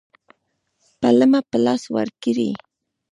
[0.99, 2.49] پلمه په لاس ورکړي.